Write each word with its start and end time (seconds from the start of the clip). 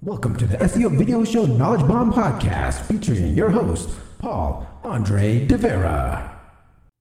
Welcome 0.00 0.36
to 0.36 0.46
the 0.46 0.56
SEO 0.58 0.96
Video 0.96 1.24
Show 1.24 1.44
Knowledge 1.44 1.80
Bomb 1.88 2.12
Podcast 2.12 2.86
featuring 2.86 3.34
your 3.34 3.50
host, 3.50 3.90
Paul 4.20 4.64
Andre 4.84 5.44
De 5.44 5.56
Vera. 5.56 6.40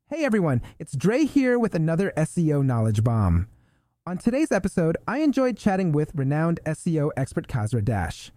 Hey 0.09 0.25
everyone, 0.25 0.63
it's 0.79 0.97
Dre 0.97 1.25
here 1.25 1.59
with 1.59 1.75
another 1.75 2.11
SEO 2.17 2.65
Knowledge 2.65 3.03
Bomb. 3.03 3.49
On 4.07 4.17
today's 4.17 4.51
episode, 4.51 4.97
I 5.07 5.19
enjoyed 5.19 5.57
chatting 5.57 5.91
with 5.91 6.11
renowned 6.15 6.59
SEO 6.65 7.11
expert 7.15 7.47
Kasra 7.47 7.85
Dash. 7.85 8.31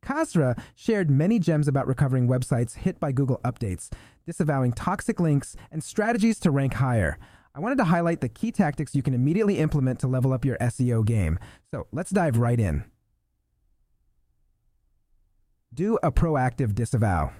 Kasra 0.00 0.56
shared 0.76 1.10
many 1.10 1.40
gems 1.40 1.66
about 1.66 1.88
recovering 1.88 2.28
websites 2.28 2.76
hit 2.76 3.00
by 3.00 3.10
Google 3.10 3.40
updates, 3.44 3.90
disavowing 4.24 4.70
toxic 4.70 5.18
links, 5.18 5.56
and 5.72 5.82
strategies 5.82 6.38
to 6.38 6.52
rank 6.52 6.74
higher. 6.74 7.18
I 7.52 7.58
wanted 7.58 7.78
to 7.78 7.84
highlight 7.84 8.20
the 8.20 8.28
key 8.28 8.52
tactics 8.52 8.94
you 8.94 9.02
can 9.02 9.12
immediately 9.12 9.58
implement 9.58 9.98
to 10.00 10.06
level 10.06 10.32
up 10.32 10.44
your 10.44 10.56
SEO 10.58 11.04
game. 11.04 11.36
So 11.72 11.88
let's 11.90 12.10
dive 12.10 12.36
right 12.36 12.60
in. 12.60 12.84
Do 15.74 15.98
a 16.04 16.12
proactive 16.12 16.72
disavow. 16.72 17.32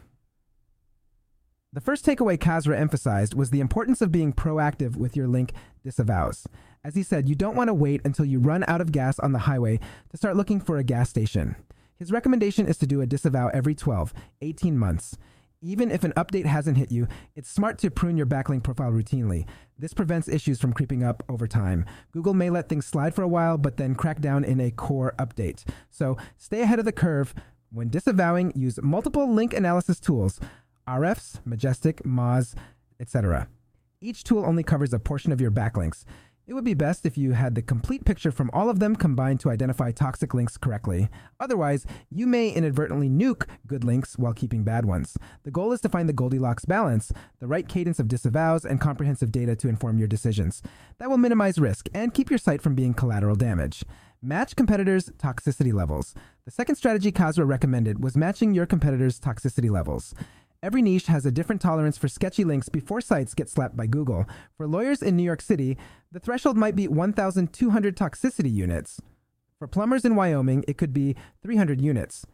The 1.72 1.80
first 1.80 2.04
takeaway 2.04 2.36
Kasra 2.36 2.76
emphasized 2.76 3.34
was 3.34 3.50
the 3.50 3.60
importance 3.60 4.02
of 4.02 4.10
being 4.10 4.32
proactive 4.32 4.96
with 4.96 5.14
your 5.14 5.28
link 5.28 5.52
disavows. 5.84 6.48
As 6.82 6.96
he 6.96 7.04
said, 7.04 7.28
you 7.28 7.36
don't 7.36 7.54
want 7.54 7.68
to 7.68 7.74
wait 7.74 8.00
until 8.04 8.24
you 8.24 8.40
run 8.40 8.64
out 8.66 8.80
of 8.80 8.90
gas 8.90 9.20
on 9.20 9.30
the 9.30 9.40
highway 9.40 9.78
to 10.10 10.16
start 10.16 10.34
looking 10.34 10.60
for 10.60 10.78
a 10.78 10.82
gas 10.82 11.08
station. 11.10 11.54
His 11.96 12.10
recommendation 12.10 12.66
is 12.66 12.76
to 12.78 12.88
do 12.88 13.00
a 13.00 13.06
disavow 13.06 13.50
every 13.54 13.76
12, 13.76 14.12
18 14.42 14.76
months. 14.76 15.16
Even 15.62 15.90
if 15.90 16.02
an 16.02 16.12
update 16.12 16.44
hasn't 16.44 16.76
hit 16.76 16.90
you, 16.90 17.06
it's 17.36 17.48
smart 17.48 17.78
to 17.78 17.90
prune 17.90 18.16
your 18.16 18.26
backlink 18.26 18.64
profile 18.64 18.90
routinely. 18.90 19.46
This 19.78 19.94
prevents 19.94 20.28
issues 20.28 20.60
from 20.60 20.74
creeping 20.74 21.02
up 21.02 21.22
over 21.28 21.46
time. 21.46 21.86
Google 22.12 22.34
may 22.34 22.50
let 22.50 22.68
things 22.68 22.84
slide 22.84 23.14
for 23.14 23.22
a 23.22 23.28
while, 23.28 23.56
but 23.58 23.76
then 23.76 23.94
crack 23.94 24.20
down 24.20 24.44
in 24.44 24.60
a 24.60 24.70
core 24.70 25.14
update. 25.18 25.64
So 25.88 26.18
stay 26.36 26.60
ahead 26.60 26.80
of 26.80 26.84
the 26.84 26.92
curve. 26.92 27.32
When 27.74 27.88
disavowing, 27.88 28.52
use 28.54 28.78
multiple 28.80 29.28
link 29.28 29.52
analysis 29.52 29.98
tools, 29.98 30.38
Ahrefs, 30.86 31.44
Majestic, 31.44 32.04
Moz, 32.04 32.54
etc. 33.00 33.48
Each 34.00 34.22
tool 34.22 34.46
only 34.46 34.62
covers 34.62 34.92
a 34.92 35.00
portion 35.00 35.32
of 35.32 35.40
your 35.40 35.50
backlinks. 35.50 36.04
It 36.46 36.52
would 36.52 36.64
be 36.64 36.74
best 36.74 37.06
if 37.06 37.16
you 37.16 37.32
had 37.32 37.54
the 37.54 37.62
complete 37.62 38.04
picture 38.04 38.30
from 38.30 38.50
all 38.52 38.68
of 38.68 38.78
them 38.78 38.96
combined 38.96 39.40
to 39.40 39.50
identify 39.50 39.92
toxic 39.92 40.34
links 40.34 40.58
correctly. 40.58 41.08
Otherwise, 41.40 41.86
you 42.10 42.26
may 42.26 42.50
inadvertently 42.50 43.08
nuke 43.08 43.46
good 43.66 43.82
links 43.82 44.18
while 44.18 44.34
keeping 44.34 44.62
bad 44.62 44.84
ones. 44.84 45.16
The 45.44 45.50
goal 45.50 45.72
is 45.72 45.80
to 45.80 45.88
find 45.88 46.06
the 46.06 46.12
Goldilocks 46.12 46.66
balance, 46.66 47.10
the 47.40 47.46
right 47.46 47.66
cadence 47.66 47.98
of 47.98 48.08
disavows, 48.08 48.66
and 48.66 48.78
comprehensive 48.78 49.32
data 49.32 49.56
to 49.56 49.68
inform 49.68 49.96
your 49.96 50.06
decisions. 50.06 50.60
That 50.98 51.08
will 51.08 51.16
minimize 51.16 51.58
risk 51.58 51.88
and 51.94 52.12
keep 52.12 52.28
your 52.28 52.38
site 52.38 52.60
from 52.60 52.74
being 52.74 52.92
collateral 52.92 53.36
damage. 53.36 53.82
Match 54.20 54.54
competitors' 54.54 55.10
toxicity 55.18 55.72
levels. 55.72 56.14
The 56.44 56.50
second 56.50 56.76
strategy 56.76 57.10
Kasra 57.10 57.46
recommended 57.46 58.02
was 58.02 58.18
matching 58.18 58.52
your 58.52 58.66
competitors' 58.66 59.18
toxicity 59.18 59.70
levels. 59.70 60.14
Every 60.64 60.80
niche 60.80 61.08
has 61.08 61.26
a 61.26 61.30
different 61.30 61.60
tolerance 61.60 61.98
for 61.98 62.08
sketchy 62.08 62.42
links 62.42 62.70
before 62.70 63.02
sites 63.02 63.34
get 63.34 63.50
slapped 63.50 63.76
by 63.76 63.86
Google. 63.86 64.24
For 64.56 64.66
lawyers 64.66 65.02
in 65.02 65.14
New 65.14 65.22
York 65.22 65.42
City, 65.42 65.76
the 66.10 66.18
threshold 66.18 66.56
might 66.56 66.74
be 66.74 66.88
1,200 66.88 67.94
toxicity 67.94 68.50
units. 68.50 68.98
For 69.58 69.68
plumbers 69.68 70.06
in 70.06 70.16
Wyoming, 70.16 70.64
it 70.66 70.78
could 70.78 70.94
be 70.94 71.16
300 71.42 71.82
units. 71.82 72.24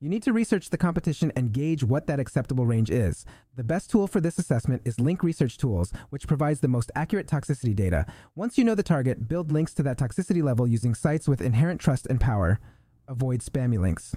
You 0.00 0.08
need 0.08 0.24
to 0.24 0.32
research 0.32 0.70
the 0.70 0.76
competition 0.76 1.30
and 1.36 1.52
gauge 1.52 1.84
what 1.84 2.08
that 2.08 2.18
acceptable 2.18 2.66
range 2.66 2.90
is. 2.90 3.24
The 3.54 3.62
best 3.62 3.88
tool 3.88 4.08
for 4.08 4.20
this 4.20 4.36
assessment 4.36 4.82
is 4.84 4.98
Link 4.98 5.22
Research 5.22 5.56
Tools, 5.56 5.92
which 6.10 6.26
provides 6.26 6.58
the 6.58 6.66
most 6.66 6.90
accurate 6.96 7.28
toxicity 7.28 7.72
data. 7.72 8.04
Once 8.34 8.58
you 8.58 8.64
know 8.64 8.74
the 8.74 8.82
target, 8.82 9.28
build 9.28 9.52
links 9.52 9.72
to 9.74 9.84
that 9.84 9.96
toxicity 9.96 10.42
level 10.42 10.66
using 10.66 10.92
sites 10.92 11.28
with 11.28 11.40
inherent 11.40 11.80
trust 11.80 12.08
and 12.08 12.20
power. 12.20 12.58
Avoid 13.06 13.42
spammy 13.42 13.78
links. 13.78 14.16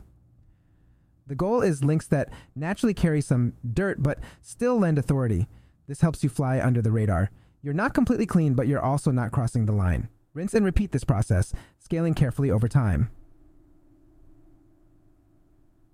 The 1.30 1.36
goal 1.36 1.62
is 1.62 1.84
links 1.84 2.08
that 2.08 2.34
naturally 2.56 2.95
carry 2.95 3.22
some 3.22 3.54
dirt 3.72 4.02
but 4.02 4.17
still 4.42 4.80
lend 4.80 4.98
authority. 4.98 5.48
This 5.88 6.02
helps 6.02 6.23
you 6.23 6.30
fly 6.30 6.60
under 6.60 6.82
the 6.82 6.92
radar. 6.92 7.30
You're 7.62 7.76
not 7.76 7.94
completely 7.94 8.26
clean, 8.26 8.56
but 8.56 8.67
you're 8.67 8.82
also 8.82 9.12
not 9.12 9.32
crossing 9.32 9.68
the 9.68 9.72
line. 9.72 10.10
Rinse 10.34 10.56
and 10.56 10.66
repeat 10.66 10.92
this 10.92 11.04
process, 11.04 11.54
scaling 11.78 12.16
carefully 12.16 12.50
over 12.50 12.68
time. 12.68 13.12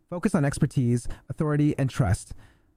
Focus 0.10 0.34
on 0.34 0.46
expertise, 0.46 1.06
authority, 1.30 1.76
and 1.78 1.90
trust. 1.90 2.34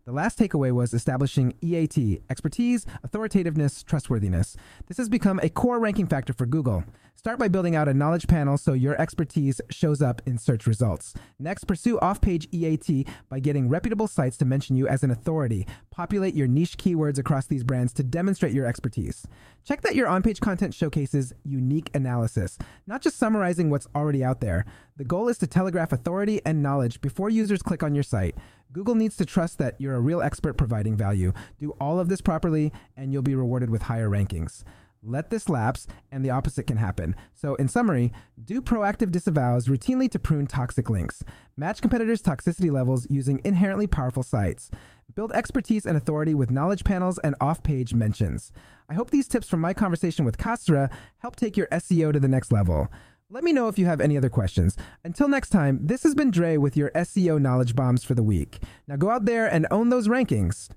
The 0.09 0.15
last 0.15 0.39
takeaway 0.39 0.73
was 0.73 0.95
establishing 0.95 1.53
EAT 1.61 2.23
expertise, 2.31 2.87
authoritativeness, 3.05 3.85
trustworthiness. 3.85 4.57
This 4.87 4.97
has 4.97 5.11
become 5.11 5.39
a 5.43 5.51
core 5.51 5.79
ranking 5.79 6.07
factor 6.07 6.33
for 6.33 6.47
Google. 6.47 6.83
Start 7.15 7.39
by 7.39 7.49
building 7.49 7.77
out 7.77 7.89
a 7.89 7.95
knowledge 7.95 8.27
panel 8.27 8.57
so 8.57 8.73
your 8.73 8.99
expertise 8.99 9.61
shows 9.71 10.01
up 10.01 10.23
in 10.25 10.39
search 10.39 10.67
results. 10.67 11.13
Next, 11.39 11.65
pursue 11.65 11.99
off 11.99 12.23
page 12.23 12.49
EAT 12.53 13.07
by 13.29 13.41
getting 13.41 13.69
reputable 13.69 14.07
sites 14.07 14.39
to 14.39 14.47
mention 14.47 14.77
you 14.77 14.89
as 14.89 15.03
an 15.03 15.11
authority. 15.11 15.67
Populate 15.91 16.35
your 16.35 16.47
niche 16.47 16.79
keywords 16.79 17.19
across 17.19 17.47
these 17.47 17.65
brands 17.65 17.93
to 17.95 18.03
demonstrate 18.03 18.53
your 18.53 18.65
expertise. 18.65 19.27
Check 19.65 19.83
that 19.83 19.97
your 19.97 20.07
on 20.07 20.23
page 20.23 20.41
content 20.41 20.73
showcases 20.73 21.35
unique 21.45 21.91
analysis, 21.93 22.57
not 22.87 23.03
just 23.03 23.19
summarizing 23.19 23.69
what's 23.69 23.89
already 23.95 24.25
out 24.25 24.41
there. 24.41 24.65
The 24.97 25.05
goal 25.05 25.29
is 25.29 25.39
to 25.39 25.47
telegraph 25.47 25.93
authority 25.93 26.41
and 26.47 26.63
knowledge 26.63 27.01
before 27.01 27.31
users 27.31 27.63
click 27.63 27.83
on 27.83 27.95
your 27.95 28.05
site. 28.05 28.37
Google 28.73 28.95
needs 28.95 29.17
to 29.17 29.25
trust 29.25 29.59
that 29.59 29.77
you're 29.79 29.95
a 29.95 30.01
real 30.01 30.21
expert 30.21 30.55
providing 30.55 30.97
value. 30.97 31.33
Do 31.59 31.71
all 31.81 31.99
of 31.99 32.09
this 32.09 32.21
properly, 32.21 32.73
and 32.97 33.13
you'll 33.13 33.23
be 33.23 33.35
rewarded 33.35 33.71
with 33.71 33.83
higher 33.83 34.11
rankings. 34.11 34.63
Let 35.03 35.31
this 35.31 35.49
lapse, 35.49 35.87
and 36.11 36.25
the 36.25 36.31
opposite 36.31 36.67
can 36.67 36.77
happen. 36.77 37.15
So, 37.33 37.55
in 37.55 37.69
summary, 37.69 38.13
do 38.45 38.61
proactive 38.61 39.11
disavows 39.11 39.69
routinely 39.69 40.11
to 40.11 40.19
prune 40.19 40.47
toxic 40.47 40.91
links. 40.91 41.23
Match 41.57 41.81
competitors' 41.81 42.21
toxicity 42.21 42.71
levels 42.71 43.07
using 43.09 43.41
inherently 43.45 43.87
powerful 43.87 44.23
sites. 44.23 44.71
Build 45.15 45.33
expertise 45.33 45.87
and 45.87 45.97
authority 45.97 46.35
with 46.35 46.51
knowledge 46.51 46.85
panels 46.85 47.19
and 47.21 47.37
off 47.41 47.63
page 47.63 47.95
mentions. 47.95 48.53
I 48.91 48.95
hope 48.95 49.11
these 49.11 49.29
tips 49.29 49.49
from 49.49 49.61
my 49.61 49.73
conversation 49.73 50.25
with 50.25 50.37
Kasra 50.37 50.91
help 51.19 51.37
take 51.37 51.57
your 51.57 51.69
SEO 51.69 52.13
to 52.13 52.21
the 52.21 52.29
next 52.29 52.53
level. 52.53 52.89
Let 53.31 53.45
me 53.45 53.53
know 53.53 53.69
if 53.69 53.79
you 53.79 53.85
have 53.85 54.01
any 54.01 54.17
other 54.17 54.31
questions. 54.31 54.75
Until 55.05 55.29
next 55.29 55.51
time, 55.51 55.81
this 55.83 56.03
has 56.03 56.15
been 56.15 56.31
Dre 56.31 56.57
with 56.57 56.79
your 56.79 56.91
SEO 56.93 57.39
knowledge 57.39 57.77
bombs 57.77 58.03
for 58.03 58.15
the 58.15 58.23
week. 58.23 58.63
Now 58.87 58.97
go 58.97 59.11
out 59.11 59.27
there 59.27 59.47
and 59.47 59.67
own 59.71 59.91
those 59.91 60.09
rankings. 60.09 60.71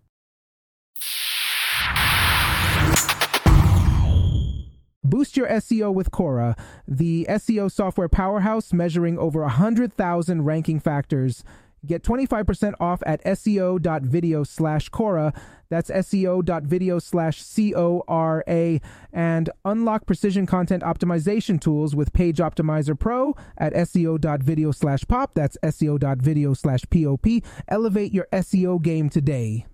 Boost 5.02 5.38
your 5.38 5.48
SEO 5.48 5.94
with 5.94 6.12
Cora, 6.12 6.58
the 6.86 7.26
SEO 7.30 7.72
software 7.72 8.10
powerhouse 8.10 8.74
measuring 8.74 9.18
over 9.18 9.40
100,000 9.44 10.42
ranking 10.44 10.82
factors. 10.82 11.46
Get 11.86 12.04
25% 12.04 12.74
off 12.80 13.02
at 13.06 13.24
seo.video 13.24 14.44
slash 14.44 14.90
Cora. 14.90 15.34
That's 15.70 15.90
seo.video 15.90 17.00
slash 17.00 17.42
C 17.42 17.74
O 17.74 18.04
R 18.08 18.44
A. 18.48 18.82
And 19.12 19.50
unlock 19.66 20.06
precision 20.06 20.46
content 20.46 20.84
optimization 20.84 21.60
tools 21.60 21.96
with 21.96 22.14
Page 22.14 22.38
Optimizer 22.38 22.98
Pro 22.98 23.36
at 23.58 23.74
seo.video 23.74 24.72
slash 24.72 25.06
pop. 25.08 25.34
That's 25.34 25.58
seo.video 25.64 26.54
slash 26.54 26.82
POP. 26.90 27.26
Elevate 27.68 28.14
your 28.14 28.28
SEO 28.32 28.82
game 28.82 29.10
today. 29.10 29.66